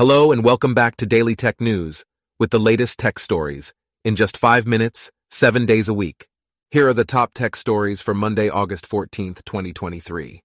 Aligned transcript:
Hello 0.00 0.32
and 0.32 0.42
welcome 0.42 0.72
back 0.72 0.96
to 0.96 1.04
Daily 1.04 1.36
Tech 1.36 1.60
News 1.60 2.06
with 2.38 2.48
the 2.48 2.58
latest 2.58 2.98
tech 2.98 3.18
stories 3.18 3.74
in 4.02 4.16
just 4.16 4.38
five 4.38 4.66
minutes, 4.66 5.10
seven 5.30 5.66
days 5.66 5.90
a 5.90 5.92
week. 5.92 6.26
Here 6.70 6.88
are 6.88 6.94
the 6.94 7.04
top 7.04 7.34
tech 7.34 7.54
stories 7.54 8.00
for 8.00 8.14
Monday, 8.14 8.48
August 8.48 8.88
14th, 8.88 9.44
2023. 9.44 10.40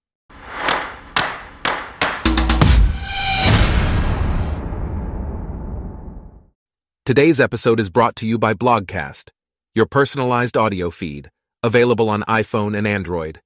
Today's 7.06 7.40
episode 7.40 7.80
is 7.80 7.90
brought 7.90 8.18
to 8.18 8.26
you 8.26 8.38
by 8.38 8.54
Blogcast, 8.54 9.30
your 9.74 9.86
personalized 9.86 10.58
audio 10.58 10.90
feed, 10.90 11.30
available 11.64 12.10
on 12.10 12.24
iPhone 12.24 12.78
and 12.78 12.86
Android. 12.86 13.40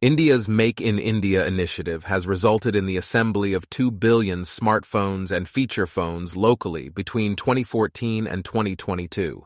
India's 0.00 0.48
Make 0.48 0.80
in 0.80 0.96
India 0.96 1.44
initiative 1.44 2.04
has 2.04 2.24
resulted 2.24 2.76
in 2.76 2.86
the 2.86 2.96
assembly 2.96 3.52
of 3.52 3.68
2 3.68 3.90
billion 3.90 4.42
smartphones 4.42 5.32
and 5.32 5.48
feature 5.48 5.88
phones 5.88 6.36
locally 6.36 6.88
between 6.88 7.34
2014 7.34 8.24
and 8.28 8.44
2022. 8.44 9.44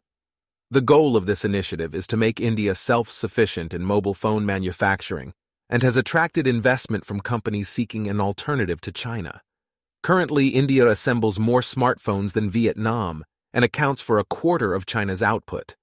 The 0.70 0.80
goal 0.82 1.16
of 1.16 1.24
this 1.24 1.46
initiative 1.46 1.94
is 1.94 2.06
to 2.08 2.18
make 2.18 2.38
India 2.38 2.74
self-sufficient 2.74 3.72
in 3.72 3.82
mobile 3.82 4.12
phone 4.12 4.44
manufacturing 4.44 5.32
and 5.70 5.82
has 5.82 5.96
attracted 5.96 6.46
investment 6.46 7.06
from 7.06 7.20
companies 7.20 7.70
seeking 7.70 8.06
an 8.06 8.20
alternative 8.20 8.82
to 8.82 8.92
China. 8.92 9.40
Currently, 10.02 10.48
India 10.48 10.86
assembles 10.86 11.38
more 11.38 11.62
smartphones 11.62 12.34
than 12.34 12.50
Vietnam 12.50 13.24
and 13.54 13.64
accounts 13.64 14.02
for 14.02 14.18
a 14.18 14.24
quarter 14.24 14.74
of 14.74 14.84
China's 14.84 15.22
output. 15.22 15.76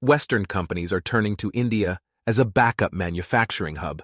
Western 0.00 0.46
companies 0.46 0.92
are 0.92 1.00
turning 1.00 1.36
to 1.36 1.52
India 1.54 2.00
as 2.26 2.40
a 2.40 2.44
backup 2.44 2.92
manufacturing 2.92 3.76
hub 3.76 4.02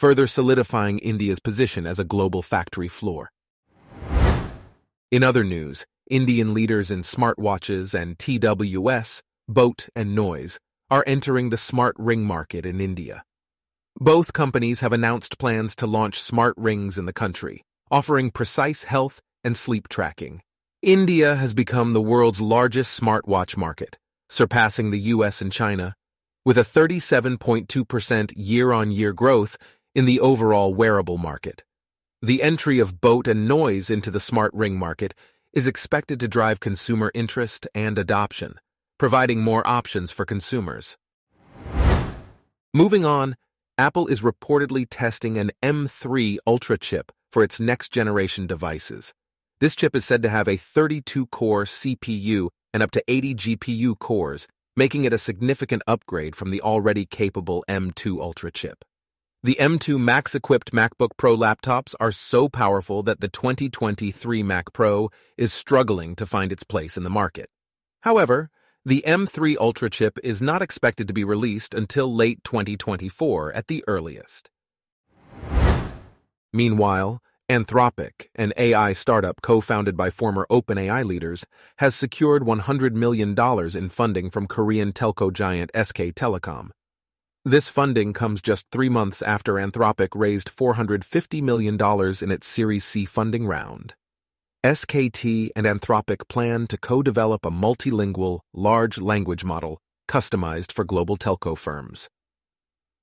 further 0.00 0.26
solidifying 0.26 0.98
India's 1.00 1.40
position 1.40 1.86
as 1.86 1.98
a 1.98 2.04
global 2.04 2.40
factory 2.40 2.88
floor. 2.88 3.30
In 5.10 5.22
other 5.22 5.44
news, 5.44 5.84
Indian 6.10 6.54
leaders 6.54 6.90
in 6.90 7.02
smartwatches 7.02 7.92
and 7.92 8.16
TWS, 8.16 9.20
BoAt 9.50 9.90
and 9.94 10.14
Noise, 10.14 10.58
are 10.90 11.04
entering 11.06 11.50
the 11.50 11.58
smart 11.58 11.94
ring 11.98 12.24
market 12.24 12.64
in 12.64 12.80
India. 12.80 13.24
Both 13.98 14.32
companies 14.32 14.80
have 14.80 14.94
announced 14.94 15.38
plans 15.38 15.76
to 15.76 15.86
launch 15.86 16.18
smart 16.18 16.54
rings 16.56 16.96
in 16.96 17.04
the 17.04 17.12
country, 17.12 17.62
offering 17.90 18.30
precise 18.30 18.84
health 18.84 19.20
and 19.44 19.54
sleep 19.54 19.86
tracking. 19.86 20.40
India 20.80 21.34
has 21.34 21.52
become 21.52 21.92
the 21.92 22.00
world's 22.00 22.40
largest 22.40 22.98
smartwatch 22.98 23.54
market, 23.54 23.98
surpassing 24.30 24.90
the 24.90 25.12
US 25.14 25.42
and 25.42 25.52
China, 25.52 25.94
with 26.42 26.56
a 26.56 26.62
37.2% 26.62 28.32
year-on-year 28.34 29.12
growth 29.12 29.58
in 29.94 30.04
the 30.04 30.20
overall 30.20 30.74
wearable 30.74 31.18
market. 31.18 31.64
The 32.22 32.42
entry 32.42 32.78
of 32.78 33.00
BoAt 33.00 33.26
and 33.26 33.48
noise 33.48 33.90
into 33.90 34.10
the 34.10 34.20
smart 34.20 34.52
ring 34.54 34.78
market 34.78 35.14
is 35.52 35.66
expected 35.66 36.20
to 36.20 36.28
drive 36.28 36.60
consumer 36.60 37.10
interest 37.14 37.66
and 37.74 37.98
adoption, 37.98 38.54
providing 38.98 39.40
more 39.40 39.66
options 39.66 40.10
for 40.10 40.24
consumers. 40.24 40.96
Moving 42.72 43.04
on, 43.04 43.36
Apple 43.78 44.06
is 44.06 44.20
reportedly 44.20 44.86
testing 44.88 45.38
an 45.38 45.50
M3 45.62 46.38
Ultra 46.46 46.78
chip 46.78 47.10
for 47.32 47.42
its 47.42 47.58
next 47.58 47.92
generation 47.92 48.46
devices. 48.46 49.14
This 49.58 49.74
chip 49.74 49.96
is 49.96 50.04
said 50.04 50.22
to 50.22 50.28
have 50.28 50.46
a 50.46 50.56
32 50.56 51.26
core 51.26 51.64
CPU 51.64 52.50
and 52.72 52.82
up 52.82 52.90
to 52.92 53.02
80 53.08 53.34
GPU 53.34 53.98
cores, 53.98 54.46
making 54.76 55.04
it 55.04 55.12
a 55.12 55.18
significant 55.18 55.82
upgrade 55.86 56.36
from 56.36 56.50
the 56.50 56.60
already 56.60 57.06
capable 57.06 57.64
M2 57.68 58.20
Ultra 58.20 58.52
chip. 58.52 58.84
The 59.42 59.56
M2 59.58 59.98
Max-equipped 59.98 60.70
MacBook 60.70 61.16
Pro 61.16 61.34
laptops 61.34 61.94
are 61.98 62.12
so 62.12 62.46
powerful 62.50 63.02
that 63.04 63.20
the 63.20 63.28
2023 63.28 64.42
Mac 64.42 64.70
Pro 64.74 65.08
is 65.38 65.50
struggling 65.50 66.14
to 66.16 66.26
find 66.26 66.52
its 66.52 66.62
place 66.62 66.98
in 66.98 67.04
the 67.04 67.08
market. 67.08 67.48
However, 68.02 68.50
the 68.84 69.02
M3 69.06 69.56
Ultra 69.56 69.88
chip 69.88 70.18
is 70.22 70.42
not 70.42 70.60
expected 70.60 71.08
to 71.08 71.14
be 71.14 71.24
released 71.24 71.72
until 71.72 72.14
late 72.14 72.44
2024 72.44 73.54
at 73.54 73.68
the 73.68 73.82
earliest. 73.88 74.50
Meanwhile, 76.52 77.22
Anthropic, 77.48 78.26
an 78.34 78.52
AI 78.58 78.92
startup 78.92 79.40
co-founded 79.40 79.96
by 79.96 80.10
former 80.10 80.46
OpenAI 80.50 81.02
leaders, 81.02 81.46
has 81.78 81.94
secured 81.94 82.42
$100 82.42 82.92
million 82.92 83.34
in 83.74 83.88
funding 83.88 84.28
from 84.28 84.46
Korean 84.46 84.92
telco 84.92 85.32
giant 85.32 85.70
SK 85.74 86.12
Telecom. 86.12 86.72
This 87.44 87.70
funding 87.70 88.12
comes 88.12 88.42
just 88.42 88.66
three 88.70 88.90
months 88.90 89.22
after 89.22 89.54
Anthropic 89.54 90.08
raised 90.14 90.54
$450 90.54 91.42
million 91.42 91.78
in 92.20 92.30
its 92.30 92.46
Series 92.46 92.84
C 92.84 93.06
funding 93.06 93.46
round. 93.46 93.94
SKT 94.62 95.48
and 95.56 95.64
Anthropic 95.64 96.28
plan 96.28 96.66
to 96.66 96.76
co-develop 96.76 97.46
a 97.46 97.50
multilingual, 97.50 98.40
large 98.52 98.98
language 98.98 99.42
model 99.42 99.80
customized 100.06 100.70
for 100.70 100.84
global 100.84 101.16
telco 101.16 101.56
firms. 101.56 102.10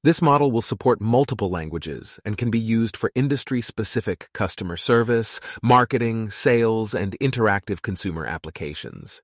This 0.03 0.21
model 0.21 0.51
will 0.51 0.61
support 0.61 1.01
multiple 1.01 1.49
languages 1.49 2.19
and 2.23 2.37
can 2.37 2.51
be 2.51 2.59
used 2.59 2.95
for 2.95 3.11
industry-specific 3.15 4.29
customer 4.35 4.77
service, 4.77 5.41
marketing, 5.63 6.29
sales, 6.29 6.93
and 6.93 7.17
interactive 7.19 7.81
consumer 7.81 8.27
applications. 8.27 9.23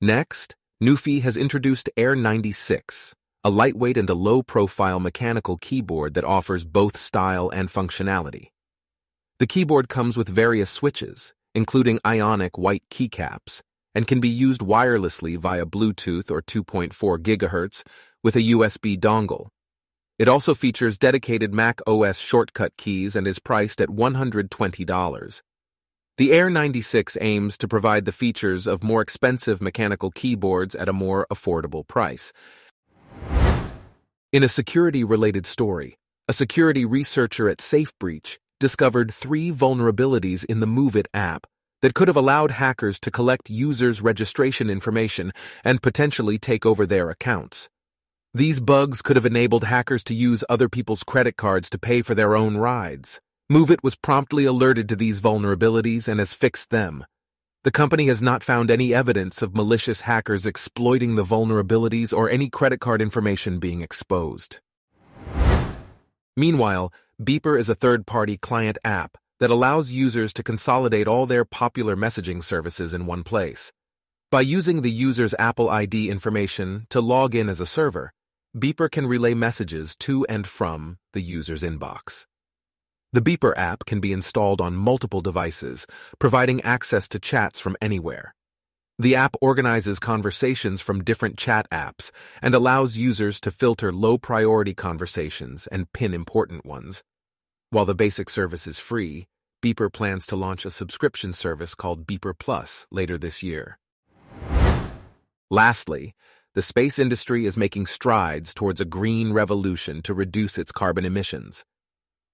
Next, 0.00 0.54
NuPhy 0.80 1.22
has 1.22 1.36
introduced 1.36 1.90
Air 1.96 2.14
96, 2.14 3.14
a 3.44 3.50
lightweight 3.50 3.96
and 3.96 4.08
a 4.08 4.14
low-profile 4.14 5.00
mechanical 5.00 5.56
keyboard 5.56 6.14
that 6.14 6.24
offers 6.24 6.64
both 6.64 6.96
style 6.96 7.50
and 7.50 7.68
functionality. 7.68 8.50
The 9.40 9.48
keyboard 9.48 9.88
comes 9.88 10.16
with 10.16 10.28
various 10.28 10.70
switches, 10.70 11.34
including 11.52 11.98
ionic 12.06 12.56
white 12.56 12.84
keycaps, 12.88 13.60
and 13.94 14.06
can 14.06 14.20
be 14.20 14.28
used 14.28 14.60
wirelessly 14.60 15.36
via 15.36 15.66
Bluetooth 15.66 16.30
or 16.30 16.40
2.4 16.40 17.18
GHz 17.18 17.82
with 18.22 18.36
a 18.36 18.50
USB 18.52 18.96
dongle. 18.96 19.48
It 20.20 20.28
also 20.28 20.54
features 20.54 20.96
dedicated 20.96 21.52
Mac 21.52 21.80
OS 21.84 22.18
shortcut 22.18 22.76
keys 22.76 23.16
and 23.16 23.26
is 23.26 23.40
priced 23.40 23.80
at 23.80 23.88
$120. 23.88 25.42
The 26.18 26.32
Air 26.32 26.48
96 26.48 27.18
aims 27.20 27.58
to 27.58 27.66
provide 27.66 28.04
the 28.04 28.12
features 28.12 28.68
of 28.68 28.84
more 28.84 29.02
expensive 29.02 29.60
mechanical 29.60 30.12
keyboards 30.12 30.76
at 30.76 30.88
a 30.88 30.92
more 30.92 31.26
affordable 31.32 31.84
price, 31.88 32.32
in 34.32 34.42
a 34.42 34.48
security-related 34.48 35.44
story, 35.44 35.98
a 36.26 36.32
security 36.32 36.86
researcher 36.86 37.50
at 37.50 37.58
SafeBreach 37.58 38.38
discovered 38.58 39.12
three 39.12 39.50
vulnerabilities 39.50 40.42
in 40.46 40.60
the 40.60 40.66
Moovit 40.66 41.06
app 41.12 41.46
that 41.82 41.92
could 41.92 42.08
have 42.08 42.16
allowed 42.16 42.52
hackers 42.52 42.98
to 43.00 43.10
collect 43.10 43.50
users' 43.50 44.00
registration 44.00 44.70
information 44.70 45.32
and 45.64 45.82
potentially 45.82 46.38
take 46.38 46.64
over 46.64 46.86
their 46.86 47.10
accounts. 47.10 47.68
These 48.32 48.60
bugs 48.60 49.02
could 49.02 49.16
have 49.16 49.26
enabled 49.26 49.64
hackers 49.64 50.02
to 50.04 50.14
use 50.14 50.42
other 50.48 50.70
people's 50.70 51.02
credit 51.02 51.36
cards 51.36 51.68
to 51.68 51.78
pay 51.78 52.00
for 52.00 52.14
their 52.14 52.34
own 52.34 52.56
rides. 52.56 53.20
Moovit 53.52 53.82
was 53.82 53.96
promptly 53.96 54.46
alerted 54.46 54.88
to 54.88 54.96
these 54.96 55.20
vulnerabilities 55.20 56.08
and 56.08 56.20
has 56.20 56.32
fixed 56.32 56.70
them. 56.70 57.04
The 57.64 57.70
company 57.70 58.08
has 58.08 58.20
not 58.20 58.42
found 58.42 58.72
any 58.72 58.92
evidence 58.92 59.40
of 59.40 59.54
malicious 59.54 60.00
hackers 60.00 60.46
exploiting 60.46 61.14
the 61.14 61.22
vulnerabilities 61.22 62.12
or 62.12 62.28
any 62.28 62.50
credit 62.50 62.80
card 62.80 63.00
information 63.00 63.60
being 63.60 63.82
exposed. 63.82 64.58
Meanwhile, 66.36 66.92
Beeper 67.22 67.56
is 67.56 67.70
a 67.70 67.76
third-party 67.76 68.38
client 68.38 68.78
app 68.82 69.16
that 69.38 69.50
allows 69.50 69.92
users 69.92 70.32
to 70.32 70.42
consolidate 70.42 71.06
all 71.06 71.24
their 71.26 71.44
popular 71.44 71.94
messaging 71.94 72.42
services 72.42 72.94
in 72.94 73.06
one 73.06 73.22
place. 73.22 73.72
By 74.32 74.40
using 74.40 74.82
the 74.82 74.90
user's 74.90 75.34
Apple 75.38 75.70
ID 75.70 76.10
information 76.10 76.88
to 76.90 77.00
log 77.00 77.36
in 77.36 77.48
as 77.48 77.60
a 77.60 77.66
server, 77.66 78.12
Beeper 78.56 78.90
can 78.90 79.06
relay 79.06 79.34
messages 79.34 79.94
to 80.00 80.26
and 80.26 80.48
from 80.48 80.98
the 81.12 81.22
user's 81.22 81.62
inbox. 81.62 82.26
The 83.14 83.20
Beeper 83.20 83.52
app 83.58 83.84
can 83.84 84.00
be 84.00 84.10
installed 84.10 84.62
on 84.62 84.74
multiple 84.74 85.20
devices, 85.20 85.86
providing 86.18 86.62
access 86.62 87.08
to 87.08 87.18
chats 87.18 87.60
from 87.60 87.76
anywhere. 87.82 88.34
The 88.98 89.16
app 89.16 89.36
organizes 89.42 89.98
conversations 89.98 90.80
from 90.80 91.04
different 91.04 91.36
chat 91.36 91.68
apps 91.70 92.10
and 92.40 92.54
allows 92.54 92.96
users 92.96 93.38
to 93.40 93.50
filter 93.50 93.92
low-priority 93.92 94.72
conversations 94.72 95.66
and 95.66 95.92
pin 95.92 96.14
important 96.14 96.64
ones. 96.64 97.02
While 97.68 97.84
the 97.84 97.94
basic 97.94 98.30
service 98.30 98.66
is 98.66 98.78
free, 98.78 99.26
Beeper 99.62 99.92
plans 99.92 100.24
to 100.26 100.36
launch 100.36 100.64
a 100.64 100.70
subscription 100.70 101.34
service 101.34 101.74
called 101.74 102.06
Beeper 102.06 102.32
Plus 102.38 102.86
later 102.90 103.18
this 103.18 103.42
year. 103.42 103.78
Lastly, 105.50 106.14
the 106.54 106.62
space 106.62 106.98
industry 106.98 107.44
is 107.44 107.58
making 107.58 107.86
strides 107.86 108.54
towards 108.54 108.80
a 108.80 108.86
green 108.86 109.34
revolution 109.34 110.00
to 110.02 110.14
reduce 110.14 110.56
its 110.56 110.72
carbon 110.72 111.04
emissions. 111.04 111.66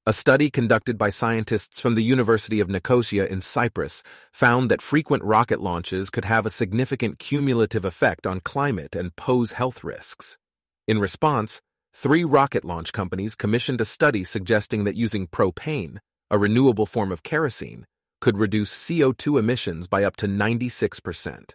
A 0.08 0.12
study 0.14 0.49
conducted 0.49 0.96
by 0.96 1.10
scientists 1.10 1.81
from 1.81 1.94
the 1.94 2.02
University 2.02 2.60
of 2.60 2.70
Nicosia 2.70 3.31
in 3.31 3.43
Cyprus 3.43 4.02
found 4.32 4.70
that 4.70 4.81
frequent 4.81 5.22
rocket 5.22 5.60
launches 5.60 6.08
could 6.08 6.25
have 6.25 6.46
a 6.46 6.56
significant 6.60 7.19
cumulative 7.19 7.84
effect 7.84 8.26
on 8.26 8.40
climate 8.40 8.96
and 8.96 9.14
pose 9.16 9.52
health 9.52 9.84
risks. 9.84 10.38
In 10.87 10.99
response, 10.99 11.60
three 11.93 12.25
rocket 12.25 12.64
launch 12.64 12.90
companies 12.90 13.34
commissioned 13.34 13.82
a 13.82 13.84
study 13.84 14.25
suggesting 14.25 14.84
that 14.84 14.96
using 14.96 15.26
propane, 15.26 15.99
a 16.31 16.38
renewable 16.38 16.87
form 16.87 17.12
of 17.12 17.22
kerosene, 17.22 17.84
could 18.22 18.38
reduce 18.38 18.72
CO2 18.72 19.38
emissions 19.38 19.88
by 19.88 20.05
up 20.05 20.16
to 20.16 20.26
96%. 20.26 21.50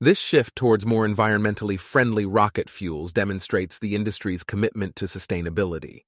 This 0.00 0.18
shift 0.18 0.56
towards 0.56 0.84
more 0.84 1.06
environmentally 1.06 1.78
friendly 1.78 2.26
rocket 2.26 2.68
fuels 2.68 3.12
demonstrates 3.12 3.78
the 3.78 3.94
industry's 3.94 4.42
commitment 4.42 4.96
to 4.96 5.04
sustainability. 5.04 6.00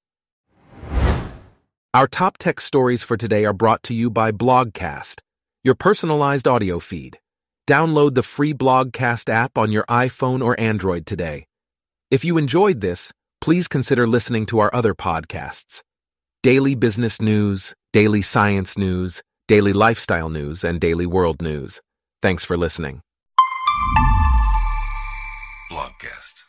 Our 1.95 2.07
top 2.07 2.37
tech 2.37 2.59
stories 2.59 3.03
for 3.03 3.15
today 3.15 3.45
are 3.45 3.53
brought 3.53 3.81
to 3.83 3.93
you 3.93 4.09
by 4.09 4.33
Blogcast, 4.33 5.21
your 5.63 5.75
personalized 5.75 6.45
audio 6.45 6.77
feed. 6.79 7.19
Download 7.69 8.13
the 8.13 8.21
free 8.21 8.53
Blogcast 8.53 9.29
app 9.29 9.57
on 9.57 9.71
your 9.71 9.85
iPhone 9.85 10.43
or 10.43 10.59
Android 10.59 11.05
today. 11.05 11.45
If 12.11 12.25
you 12.25 12.37
enjoyed 12.37 12.81
this, 12.81 13.13
please 13.39 13.69
consider 13.69 14.09
listening 14.09 14.45
to 14.47 14.59
our 14.59 14.69
other 14.75 14.93
podcasts 14.93 15.83
Daily 16.43 16.75
Business 16.75 17.21
News, 17.21 17.73
Daily 17.93 18.21
Science 18.21 18.77
News, 18.77 19.21
Daily 19.47 19.71
Lifestyle 19.71 20.27
News, 20.27 20.65
and 20.65 20.81
Daily 20.81 21.05
World 21.05 21.41
News. 21.41 21.79
Thanks 22.21 22.43
for 22.43 22.57
listening. 22.57 22.99
Blogcast. 25.71 26.45